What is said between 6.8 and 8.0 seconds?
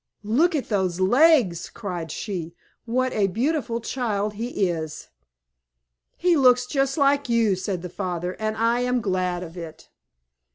like you," said the